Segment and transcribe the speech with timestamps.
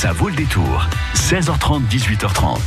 [0.00, 0.86] Ça vaut le détour.
[1.16, 2.60] 16h30, 18h30.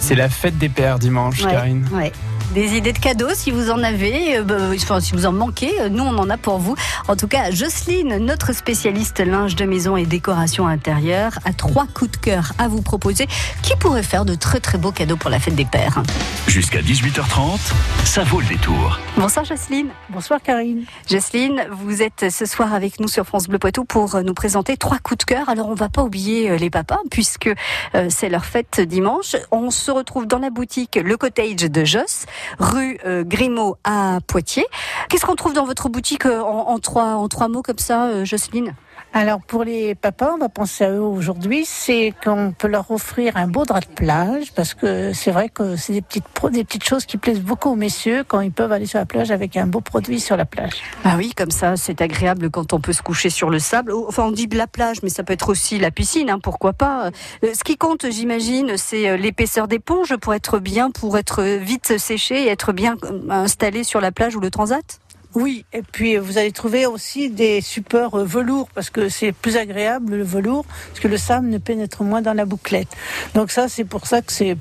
[0.00, 1.86] C'est la fête des pères dimanche, Ouais, Karine.
[1.92, 2.12] ouais.
[2.54, 5.80] Des idées de cadeaux, si vous en avez, euh, bah, enfin, si vous en manquez,
[5.80, 6.76] euh, nous on en a pour vous.
[7.08, 12.12] En tout cas, Jocelyne, notre spécialiste linge de maison et décoration intérieure, a trois coups
[12.12, 13.26] de cœur à vous proposer
[13.62, 16.02] qui pourraient faire de très très beaux cadeaux pour la fête des pères.
[16.46, 17.58] Jusqu'à 18h30,
[18.04, 19.00] ça vaut le détour.
[19.16, 19.88] Bonsoir Jocelyne.
[20.08, 20.84] Bonsoir Karine.
[21.10, 24.76] Jocelyne, vous êtes ce soir avec nous sur France Bleu Poitou pour euh, nous présenter
[24.76, 25.48] trois coups de cœur.
[25.48, 27.50] Alors on va pas oublier euh, les papas puisque
[27.94, 29.36] euh, c'est leur fête dimanche.
[29.50, 32.26] On se retrouve dans la boutique Le Cottage de Joss,
[32.58, 34.66] rue euh, Grimaud à Poitiers.
[35.08, 38.74] Qu'est-ce qu'on trouve dans votre boutique euh, en, trois trois mots comme ça, euh, Jocelyne?
[39.18, 43.34] Alors pour les papas, on va penser à eux aujourd'hui, c'est qu'on peut leur offrir
[43.38, 47.16] un beau drap de plage parce que c'est vrai que c'est des petites choses qui
[47.16, 50.20] plaisent beaucoup aux messieurs quand ils peuvent aller sur la plage avec un beau produit
[50.20, 50.82] sur la plage.
[51.02, 53.94] Ah oui, comme ça, c'est agréable quand on peut se coucher sur le sable.
[54.06, 57.06] Enfin, on dit la plage, mais ça peut être aussi la piscine, hein, pourquoi pas.
[57.42, 61.96] Euh, Ce qui compte, j'imagine, c'est euh, l'épaisseur d'éponge pour être bien, pour être vite
[61.96, 65.00] séché et être bien euh, installé sur la plage ou le transat.
[65.34, 69.32] Oui, et puis euh, vous allez trouver aussi des supports euh, velours parce que c'est
[69.32, 72.88] plus agréable le velours parce que le sable ne pénètre moins dans la bouclette.
[73.34, 74.56] Donc ça, c'est pour ça que c'est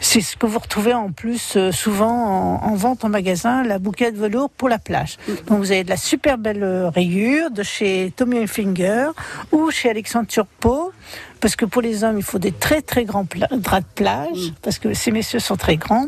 [0.00, 3.78] c'est ce que vous retrouvez en plus euh, souvent en, en vente en magasin, la
[3.78, 5.16] bouquette velours pour la plage.
[5.46, 9.08] Donc vous avez de la super belle euh, rayure de chez Tommy Hilfiger
[9.52, 10.92] ou chez Alexandre Turpot.
[11.40, 14.52] Parce que pour les hommes, il faut des très très grands pla- draps de plage,
[14.62, 16.06] parce que ces messieurs sont très grands.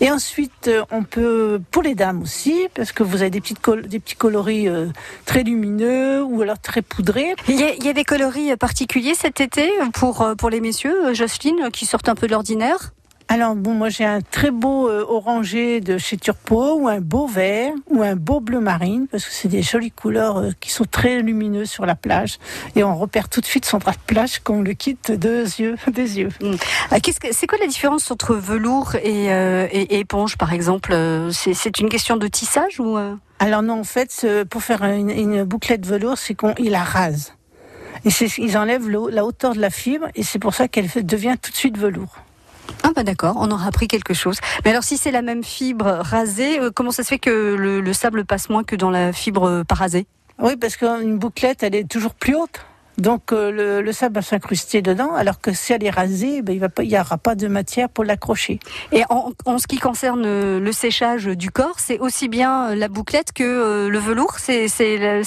[0.00, 3.60] Et ensuite, euh, on peut, pour les dames aussi, parce que vous avez des, petites
[3.60, 4.86] col- des petits coloris euh,
[5.26, 7.34] très lumineux ou alors très poudrés.
[7.48, 10.60] Il y, a, il y a des coloris particuliers cet été pour, euh, pour les
[10.60, 12.92] messieurs, euh, Jocelyne, qui sortent un peu de l'ordinaire?
[13.32, 17.28] Alors bon, moi j'ai un très beau euh, orangé de chez Turpot, ou un beau
[17.28, 20.84] vert, ou un beau bleu marine, parce que c'est des jolies couleurs euh, qui sont
[20.84, 22.38] très lumineuses sur la plage.
[22.74, 25.44] Et on repère tout de suite son drap de plage quand on le quitte deux
[25.44, 26.30] yeux, des yeux.
[26.90, 31.30] Ah, qu'est-ce que- C'est quoi la différence entre velours et, euh, éponge, par exemple Euh,
[31.30, 33.14] C'est une question de tissage ou euh?
[33.38, 37.32] Alors non, en fait, pour faire une, une bouclette velours, c'est qu'on il la rase.
[38.04, 41.36] Et c'est, ils enlèvent la hauteur de la fibre, et c'est pour ça qu'elle devient
[41.40, 42.16] tout de suite velours.
[42.82, 44.38] Ah bah d'accord, on aura appris quelque chose.
[44.64, 47.80] Mais alors si c'est la même fibre rasée, euh, comment ça se fait que le,
[47.80, 50.06] le sable passe moins que dans la fibre euh, pas rasée?
[50.38, 52.64] Oui, parce qu'une bouclette, elle est toujours plus haute.
[52.98, 56.60] Donc euh, le, le sable va s'incruster dedans, alors que si elle est rasée, ben,
[56.82, 58.58] il n'y aura pas de matière pour l'accrocher.
[58.92, 60.22] Et en, en ce qui concerne
[60.58, 64.38] le séchage du corps, c'est aussi bien la bouclette que euh, le velours?
[64.38, 64.66] C'est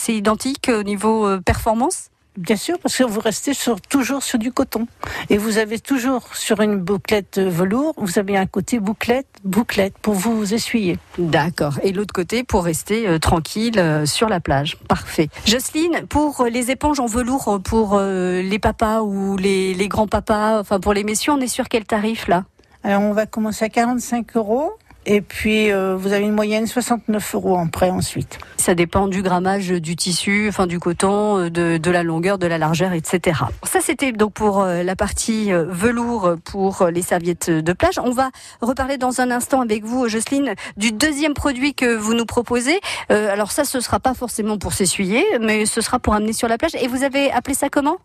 [0.10, 2.10] identique au niveau performance?
[2.38, 4.88] Bien sûr, parce que vous restez sur, toujours sur du coton.
[5.30, 10.16] Et vous avez toujours sur une bouclette velours, vous avez un côté bouclette, bouclette, pour
[10.16, 10.98] vous, essuyer.
[11.18, 11.80] D'accord.
[11.84, 14.78] Et l'autre côté pour rester euh, tranquille euh, sur la plage.
[14.88, 15.30] Parfait.
[15.46, 20.60] Jocelyne, pour euh, les éponges en velours pour euh, les papas ou les, les grands-papas,
[20.60, 22.46] enfin pour les messieurs, on est sur quel tarif là?
[22.84, 24.74] Alors on va commencer à 45 euros.
[25.06, 28.40] Et puis, euh, vous avez une moyenne 69 euros en prêt ensuite.
[28.58, 32.48] Ça dépend du grammage du tissu, enfin du coton, euh, de, de la longueur, de
[32.48, 33.42] la largeur, etc.
[33.64, 38.00] Ça, c'était donc pour euh, la partie euh, velours pour les serviettes de plage.
[38.00, 38.30] On va
[38.62, 42.80] reparler dans un instant avec vous, Jocelyne, du deuxième produit que vous nous proposez.
[43.12, 46.48] Euh, alors ça, ce sera pas forcément pour s'essuyer, mais ce sera pour amener sur
[46.48, 46.76] la plage.
[46.76, 47.98] Et vous avez appelé ça comment?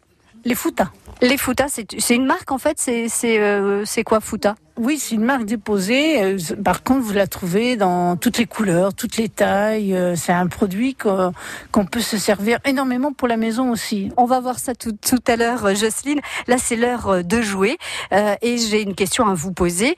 [0.45, 0.91] Les foutas.
[1.21, 2.79] Les Fouta, c'est une marque en fait.
[2.79, 3.09] C'est
[3.41, 6.23] euh, c'est quoi Fouta Oui, c'est une marque déposée.
[6.23, 9.93] Euh, Par contre, vous la trouvez dans toutes les couleurs, toutes les tailles.
[9.93, 14.13] Euh, C'est un produit qu'on peut se servir énormément pour la maison aussi.
[14.17, 14.95] On va voir ça tout,
[15.27, 16.21] à l'heure, euh, Jocelyne.
[16.47, 17.77] Là, c'est l'heure de jouer.
[18.41, 19.97] Et j'ai une question à vous poser.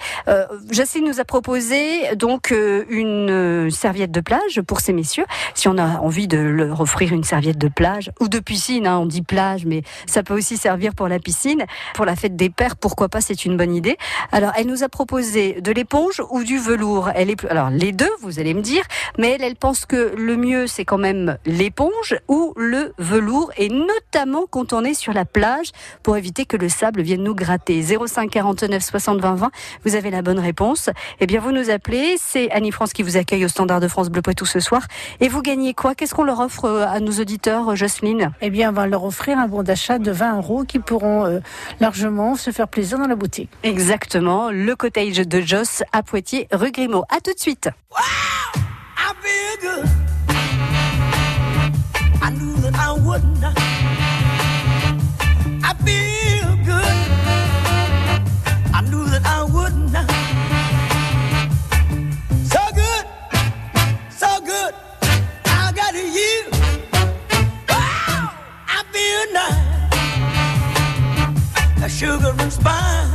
[0.71, 5.27] Jocelyne nous a proposé donc une serviette de plage pour ces messieurs.
[5.55, 8.99] Si on a envie de leur offrir une serviette de plage ou de piscine, hein,
[8.99, 11.65] on dit plage, mais ça peut aussi servir pour la piscine.
[11.95, 13.97] Pour la fête des pères, pourquoi pas, c'est une bonne idée.
[14.33, 17.11] Alors, elle nous a proposé de l'éponge ou du velours.
[17.15, 17.49] Elle est plus...
[17.49, 18.85] Alors, les deux, vous allez me dire,
[19.19, 23.69] mais elle, elle pense que le mieux, c'est quand même l'éponge ou le velours, et
[23.69, 25.73] notamment quand on est sur la plage,
[26.05, 27.83] pour éviter que le sable vienne nous gratter.
[27.83, 29.51] 05 49 60 20 20,
[29.85, 30.89] vous avez la bonne réponse.
[31.19, 34.09] Eh bien, vous nous appelez, c'est Annie France qui vous accueille au Standard de France
[34.09, 34.83] Bleu Poitou ce soir,
[35.19, 35.97] et vous gagnez quoi?
[35.97, 38.31] Qu'est-ce qu'on leur offre euh, à nos auditeurs, Jocelyne?
[38.41, 41.41] Eh bien, on va leur offrir un bon d'achat de 20 euros qui pourront euh,
[41.81, 43.51] largement se faire plaisir dans la boutique.
[43.65, 47.05] Exactement, le cottage de Joss à Poitiers, rue Grimaud.
[47.09, 47.71] À tout de suite.
[72.03, 73.10] Good.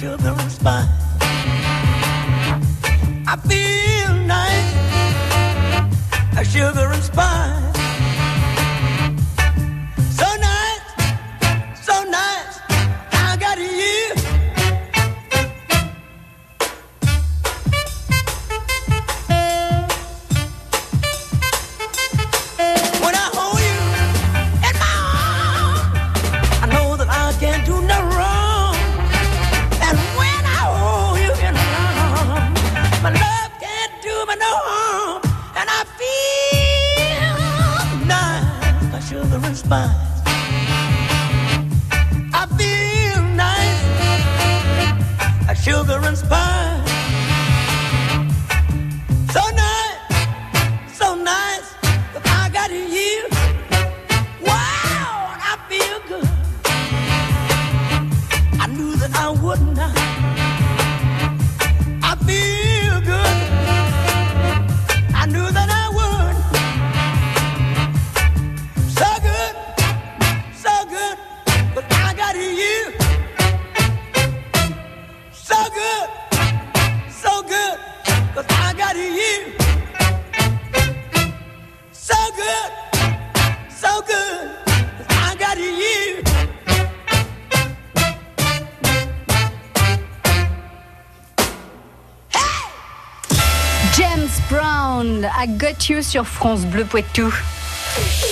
[0.00, 0.39] feel the
[94.00, 97.30] James Brown, I Got You sur France Bleu Poitou.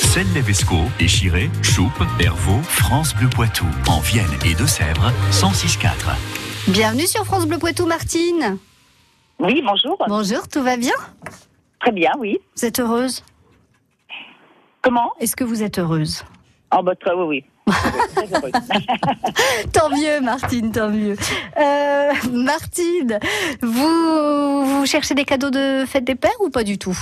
[0.00, 3.66] Celle Levesco, Échiré, Choupe, Hervaux, France Bleu Poitou.
[3.86, 6.16] En Vienne et Deux-Sèvres, 106.4.
[6.68, 8.56] Bienvenue sur France Bleu Poitou, Martine.
[9.38, 10.02] Oui, bonjour.
[10.08, 10.94] Bonjour, tout va bien?
[11.80, 12.38] Très bien, oui.
[12.56, 13.22] Vous êtes heureuse?
[14.80, 15.12] Comment?
[15.20, 16.24] Est-ce que vous êtes heureuse?
[16.74, 17.44] Oh, bah, très, oui, oui.
[19.72, 21.16] Tant mieux, Martine, tant mieux.
[21.58, 23.18] Euh, Martine,
[23.62, 26.98] vous, vous cherchez des cadeaux de fête des pères ou pas du tout?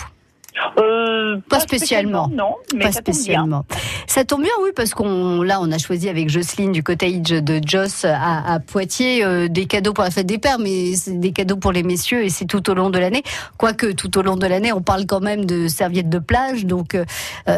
[0.78, 2.28] Euh, Pas spécialement.
[2.32, 3.22] Non, mais Pas ça tombe bien.
[3.22, 3.64] spécialement.
[4.06, 7.60] Ça tombe bien, oui, parce qu'on là, on a choisi avec Jocelyne du cottage de
[7.64, 11.56] Joss à, à Poitiers euh, des cadeaux pour la fête des pères, mais des cadeaux
[11.56, 13.22] pour les messieurs et c'est tout au long de l'année.
[13.58, 16.94] Quoique tout au long de l'année, on parle quand même de serviettes de plage, donc
[16.94, 17.04] euh,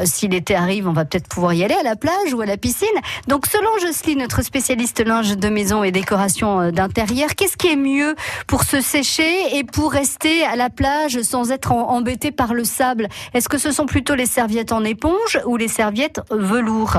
[0.04, 2.56] si l'été arrive, on va peut-être pouvoir y aller à la plage ou à la
[2.56, 2.88] piscine.
[3.28, 8.16] Donc selon Jocelyne, notre spécialiste linge de maison et décoration d'intérieur, qu'est-ce qui est mieux
[8.46, 12.87] pour se sécher et pour rester à la plage sans être embêté par le sable?
[13.34, 16.96] Est-ce que ce sont plutôt les serviettes en éponge ou les serviettes velours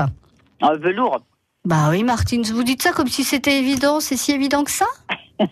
[0.62, 1.20] Euh, velours.
[1.64, 4.00] Bah oui, Martine, vous dites ça comme si c'était évident.
[4.00, 4.86] C'est si évident que ça?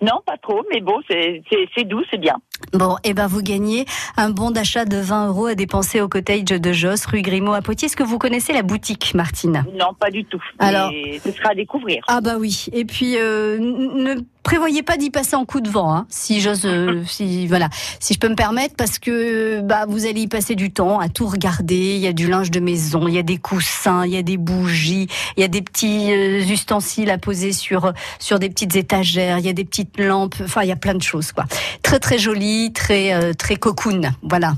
[0.00, 1.42] Non, pas trop, mais bon, c'est
[1.84, 2.36] doux, c'est bien.
[2.72, 3.86] Bon, et ben vous gagnez
[4.16, 7.62] un bon d'achat de 20 euros à dépenser au cottage de Joss, rue Grimaud à
[7.62, 7.86] Poitiers.
[7.86, 9.64] Est-ce que vous connaissez la boutique, Martine?
[9.78, 10.42] Non, pas du tout.
[10.58, 12.02] Alors- Mais ce sera à découvrir.
[12.08, 12.66] Ah bah oui.
[12.72, 16.64] Et puis euh, ne prévoyez pas d'y passer en coup de vent, hein, si j'ose,
[16.66, 17.68] euh, si voilà,
[18.00, 21.08] si je peux me permettre, parce que bah vous allez y passer du temps à
[21.08, 21.94] tout regarder.
[21.96, 24.22] Il y a du linge de maison, il y a des coussins, il y a
[24.22, 28.76] des bougies, il y a des petits euh, ustensiles à poser sur sur des petites
[28.76, 30.36] étagères, il y a des petites lampes.
[30.42, 31.44] Enfin, il y a plein de choses quoi.
[31.82, 34.02] Très très joli, très euh, très cocoon.
[34.22, 34.54] Voilà.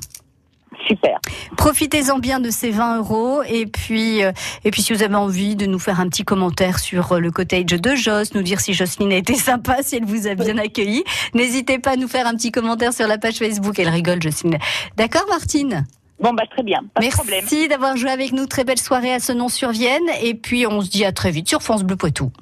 [0.86, 1.18] Super.
[1.56, 4.32] Profitez-en bien de ces 20 euros et puis euh,
[4.64, 7.30] et puis si vous avez envie de nous faire un petit commentaire sur euh, le
[7.30, 10.56] cottage de Joss, nous dire si Jocelyne a été sympa, si elle vous a bien
[10.56, 11.04] accueilli,
[11.34, 13.78] n'hésitez pas à nous faire un petit commentaire sur la page Facebook.
[13.78, 14.58] Elle rigole, Jocelyne.
[14.96, 15.84] D'accord, Martine?
[16.20, 16.80] Bon, bah, très bien.
[16.94, 17.40] Pas de problème.
[17.42, 18.46] Merci d'avoir joué avec nous.
[18.46, 21.30] Très belle soirée à ce nom sur Vienne et puis on se dit à très
[21.30, 22.32] vite sur France Bleu Poitou.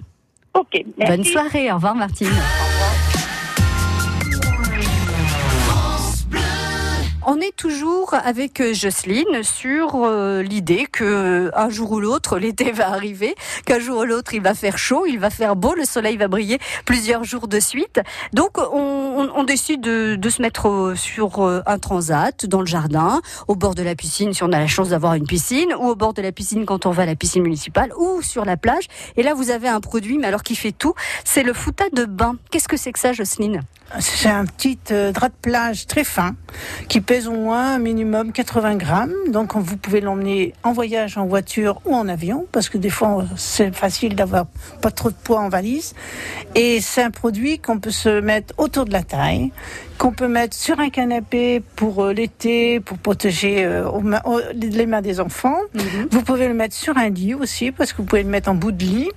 [0.54, 0.82] Ok.
[0.96, 1.16] Merci.
[1.16, 1.70] Bonne soirée.
[1.70, 2.28] Au revoir, Martine.
[7.28, 12.38] On est toujours avec euh, Jocelyne sur euh, l'idée que euh, un jour ou l'autre
[12.44, 15.74] l'été va arriver, qu'un jour ou l'autre il va faire chaud, il va faire beau,
[15.74, 18.00] le soleil va briller plusieurs jours de suite.
[18.32, 23.20] Donc on, on- on décide de, de se mettre sur un transat dans le jardin,
[23.48, 25.96] au bord de la piscine si on a la chance d'avoir une piscine, ou au
[25.96, 28.84] bord de la piscine quand on va à la piscine municipale, ou sur la plage.
[29.16, 32.04] Et là vous avez un produit, mais alors qui fait tout, c'est le fouta de
[32.04, 32.36] bain.
[32.52, 33.62] Qu'est-ce que c'est que ça, Jocelyne?
[34.00, 36.34] C'est un petit euh, drap de plage très fin
[36.88, 39.14] qui pèse au moins un minimum 80 grammes.
[39.28, 43.24] Donc vous pouvez l'emmener en voyage, en voiture ou en avion, parce que des fois
[43.36, 44.46] c'est facile d'avoir
[44.82, 45.94] pas trop de poids en valise.
[46.54, 49.52] Et c'est un produit qu'on peut se mettre autour de la taille,
[49.98, 53.84] qu'on peut mettre sur un canapé pour euh, l'été, pour protéger euh,
[54.54, 55.58] les mains des enfants.
[56.10, 58.54] Vous pouvez le mettre sur un lit aussi, parce que vous pouvez le mettre en
[58.54, 59.10] bout de lit.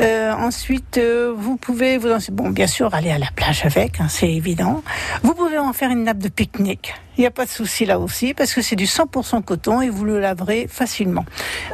[0.00, 4.06] Euh, ensuite, euh, vous pouvez, vous, bon, bien sûr, aller à la plage avec, hein,
[4.08, 4.82] c'est évident.
[5.22, 6.94] Vous pouvez en faire une nappe de pique-nique.
[7.20, 9.90] Il n'y a pas de souci là aussi, parce que c'est du 100% coton et
[9.90, 11.26] vous le laverez facilement.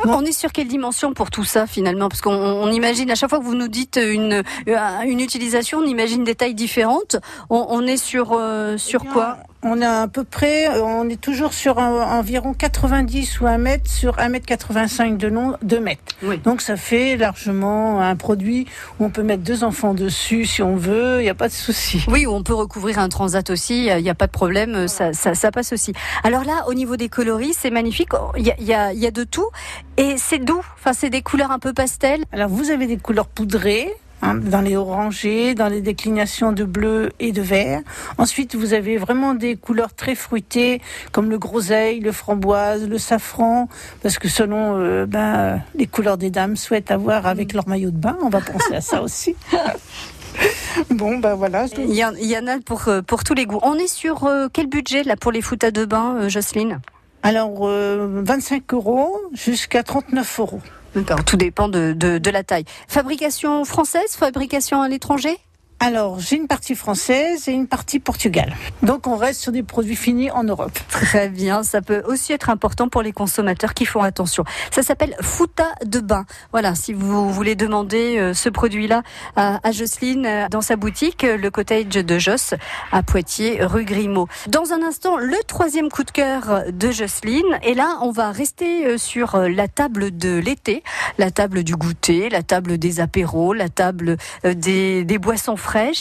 [0.05, 2.09] On est sur quelle dimension pour tout ça finalement?
[2.09, 5.79] Parce qu'on on imagine à chaque fois que vous nous dites une, euh, une utilisation,
[5.79, 7.15] on imagine des tailles différentes.
[7.49, 9.37] On, on est sur, euh, sur Eh bien, quoi?
[9.69, 13.59] On a à peu près, euh, on est toujours sur un- environ 90 ou 1
[13.59, 16.15] mètre sur 1 mètre 85 de long, 2 mètres.
[16.23, 16.39] Oui.
[16.39, 18.67] Donc ça fait largement un produit
[19.01, 21.53] où on peut mettre deux enfants dessus si on veut, il n'y a pas de
[21.53, 22.05] souci.
[22.07, 25.35] Oui, on peut recouvrir un transat aussi, il n'y a pas de problème, ça, ça,
[25.35, 25.93] ça passe aussi.
[26.23, 29.01] Alors là, au niveau des coloris, c'est magnifique, il y a, il y, a, il
[29.01, 29.49] y a de tout
[29.97, 32.25] et c'est doux, enfin, c'est des couleurs un peu pastel.
[32.31, 33.93] Alors vous avez des couleurs poudrées.
[34.23, 37.83] Hein, dans les orangés, dans les déclinations de bleu et de vert.
[38.19, 40.81] Ensuite, vous avez vraiment des couleurs très fruitées,
[41.13, 43.69] comme le groseille, le framboise, le safran,
[44.03, 47.99] parce que selon euh, ben, les couleurs des dames souhaitent avoir avec leur maillot de
[47.99, 49.37] bain, on va penser à ça aussi.
[50.91, 51.67] bon, ben voilà.
[51.77, 53.61] Il y, en, a pour, euh, pour tous les goûts.
[53.63, 56.81] On est sur euh, quel budget là pour les foutas de bain, euh, Jocelyne?
[57.23, 60.61] Alors, euh, 25 euros jusqu'à 39 euros.
[60.97, 62.65] D'accord, tout dépend de, de, de la taille.
[62.89, 65.39] Fabrication française, fabrication à l'étranger?
[65.79, 68.57] Alors, j'ai une partie française et une partie Portugal.
[68.83, 70.73] Donc, on reste sur des produits finis en Europe.
[70.89, 74.45] Très bien, ça peut aussi être important pour les consommateurs qui font attention.
[74.71, 76.25] Ça s'appelle Fouta de bain.
[76.51, 79.03] Voilà, si vous voulez demander euh, ce produit-là
[79.37, 82.55] à, Jocelyne euh, dans sa boutique, euh, le cottage de Joss
[82.91, 84.29] à Poitiers, rue Grimaud.
[84.49, 87.59] Dans un instant, le troisième coup de cœur de Jocelyne.
[87.63, 90.83] Et là, on va rester sur la table de l'été,
[91.19, 95.57] la table du goûter, la table des apéros, la table des, des boissons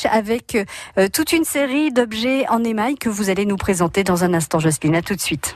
[0.09, 0.57] avec
[0.97, 4.59] euh, toute une série d'objets en émail que vous allez nous présenter dans un instant,
[4.59, 4.95] Jocelyne.
[4.95, 5.55] À tout de suite.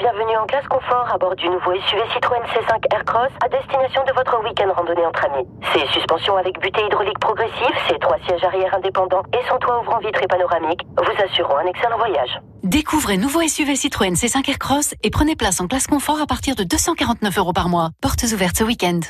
[0.00, 4.12] bienvenue en classe confort à bord du nouveau SUV Citroën C5 Aircross à destination de
[4.14, 5.46] votre week-end randonnée entre amis.
[5.74, 9.98] Ses suspensions avec butée hydraulique progressive, ses trois sièges arrière indépendants et son toit ouvrant
[9.98, 12.40] vitré panoramique vous assureront un excellent voyage.
[12.62, 16.64] Découvrez nouveau SUV Citroën C5 Aircross et prenez place en classe confort à partir de
[16.64, 17.90] 249 euros par mois.
[18.00, 19.00] Portes ouvertes ce week-end.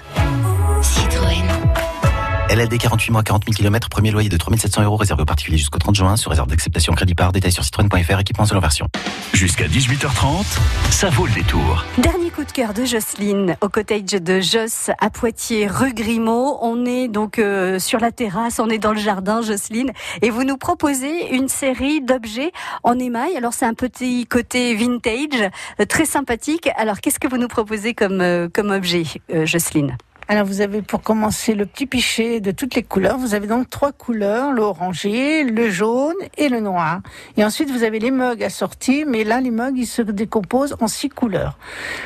[2.50, 5.78] LLD 48 mois, 40 000 km, premier loyer de 3700 euros réservé aux particuliers jusqu'au
[5.78, 8.88] 30 juin, sur réserve d'acceptation crédit par, détail sur citroën.fr, équipement selon version.
[9.32, 10.58] Jusqu'à 18h30,
[10.90, 11.84] ça vaut le détour.
[11.98, 16.58] Dernier coup de cœur de Jocelyne au cottage de Joss à Poitiers, rue Grimaud.
[16.60, 20.42] On est donc euh, sur la terrasse, on est dans le jardin, Jocelyne, et vous
[20.42, 22.50] nous proposez une série d'objets
[22.82, 23.36] en émail.
[23.36, 26.68] Alors c'est un petit côté vintage, euh, très sympathique.
[26.76, 29.96] Alors qu'est-ce que vous nous proposez comme, euh, comme objet, euh, Jocelyne?
[30.32, 33.18] Alors vous avez pour commencer le petit pichet de toutes les couleurs.
[33.18, 37.00] Vous avez donc trois couleurs, l'orangé, le jaune et le noir.
[37.36, 40.86] Et ensuite vous avez les mugs assortis, mais là les mugs ils se décomposent en
[40.86, 41.58] six couleurs.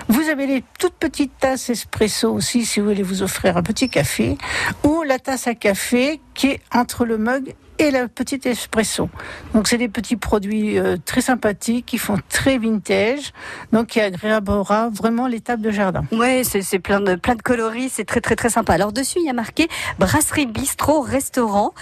[0.09, 3.91] Vous avez les toutes petites tasses espresso aussi si vous voulez vous offrir un petit
[3.91, 4.39] café,
[4.85, 9.09] ou la tasse à café qui est entre le mug et la petite espresso.
[9.53, 13.33] Donc c'est des petits produits euh, très sympathiques qui font très vintage,
[13.73, 16.05] donc qui agréabera vraiment les tables de jardin.
[16.13, 18.75] Ouais, c'est plein de plein de coloris, c'est très très très sympa.
[18.75, 21.73] Alors dessus il y a marqué brasserie bistrot restaurant.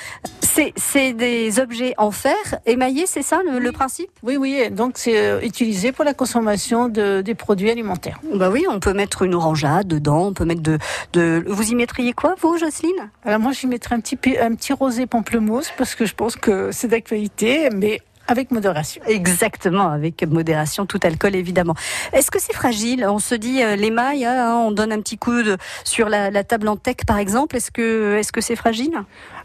[0.40, 4.10] C'est c'est des objets en fer émaillés, c'est ça le, le principe?
[4.22, 8.20] Oui, oui, donc c'est euh, utilisé pour la consommation de, des produits alimentaires.
[8.34, 10.78] Bah oui, on peut mettre une orangeade dedans, on peut mettre de
[11.12, 11.44] de.
[11.46, 13.10] Vous y mettriez quoi vous, Jocelyne?
[13.24, 16.70] Alors moi, j'y mettrais un petit, un petit rosé pamplemousse parce que je pense que
[16.70, 19.02] c'est d'actualité, mais avec modération.
[19.04, 21.74] Exactement, avec modération, tout alcool évidemment.
[22.12, 23.04] Est-ce que c'est fragile?
[23.08, 26.44] On se dit euh, l'émail, hein, on donne un petit coup de, sur la, la
[26.44, 27.56] table en tech par exemple.
[27.56, 28.92] Est-ce que est-ce que c'est fragile?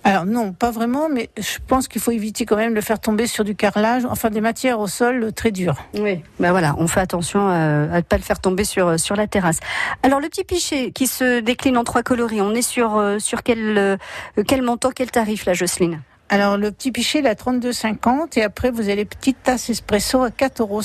[0.03, 2.99] Alors non, pas vraiment, mais je pense qu'il faut éviter quand même de le faire
[2.99, 5.77] tomber sur du carrelage, enfin des matières au sol euh, très dures.
[5.95, 6.21] Oui.
[6.39, 9.25] Ben voilà, on fait attention euh, à ne pas le faire tomber sur sur la
[9.25, 9.59] terrasse.
[10.03, 13.41] Alors le petit pichet qui se décline en trois coloris, on est sur euh, sur
[13.41, 13.97] quel euh,
[14.47, 15.99] quel montant, quel tarif là, Jocelyne?
[16.29, 19.69] Alors le petit pichet, il est à 32,50 et après vous avez les petites tasses
[19.69, 20.81] espresso à 4,50 euros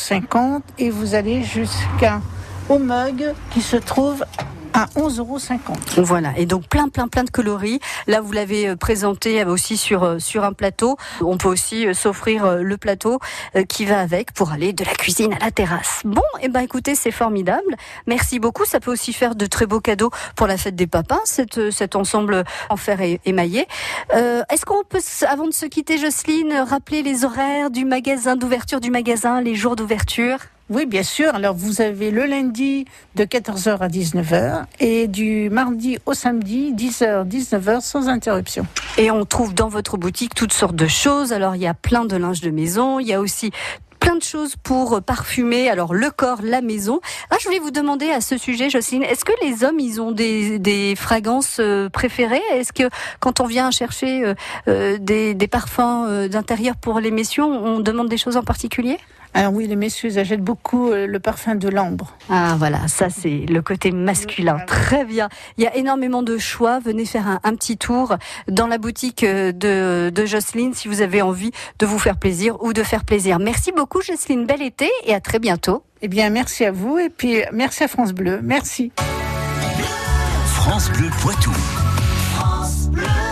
[0.79, 2.21] et vous allez jusqu'à
[2.69, 4.25] au mug qui se trouve
[4.75, 5.39] à 11,50 euros.
[5.99, 7.81] Voilà, et donc plein, plein, plein de coloris.
[8.07, 10.97] Là, vous l'avez euh, présenté aussi sur, euh, sur un plateau.
[11.21, 13.19] On peut aussi euh, s'offrir euh, le plateau
[13.57, 16.01] euh, qui va avec pour aller de la cuisine à la terrasse.
[16.05, 17.77] Bon, et ben écoutez, c'est formidable.
[18.07, 18.65] Merci beaucoup.
[18.65, 21.71] Ça peut aussi faire de très beaux cadeaux pour la fête des papins, cet, euh,
[21.71, 23.67] cet ensemble en fer émaillé.
[24.15, 28.81] Euh, Est-ce qu'on peut, avant de se quitter, Jocelyne, rappeler les horaires du magasin, d'ouverture
[28.81, 30.39] du magasin, les jours d'ouverture?
[30.73, 31.35] Oui, bien sûr.
[31.35, 37.29] Alors vous avez le lundi de 14h à 19h et du mardi au samedi 10h,
[37.29, 38.67] 19h sans interruption.
[38.97, 41.35] Et on trouve dans votre boutique toutes sortes de choses.
[41.35, 43.51] Alors il y a plein de linge de maison, il y a aussi
[44.01, 47.01] plein de choses pour parfumer, alors le corps, la maison.
[47.31, 50.11] Ah, je voulais vous demander à ce sujet, Jocelyne, est-ce que les hommes, ils ont
[50.11, 52.43] des, des fragrances euh, préférées?
[52.55, 52.85] Est-ce que
[53.21, 54.35] quand on vient chercher euh,
[54.69, 58.99] euh, des, des parfums d'intérieur pour les messieurs, on demande des choses en particulier?
[59.35, 62.17] Alors oui, les messieurs ils achètent beaucoup euh, le parfum de l'ambre.
[62.29, 64.59] Ah voilà, ça c'est le côté masculin.
[64.67, 65.29] Très bien.
[65.57, 66.81] Il y a énormément de choix.
[66.81, 68.17] Venez faire un, un petit tour
[68.49, 72.63] dans la boutique euh, de, de Jocelyne si vous avez envie de vous faire plaisir
[72.63, 73.39] ou de faire plaisir.
[73.39, 75.83] Merci beaucoup Jocelyne, bel été et à très bientôt.
[76.03, 78.41] Eh bien, merci à vous et puis merci à France Bleu.
[78.43, 78.93] Merci.
[80.45, 81.53] France Bleu Poitou.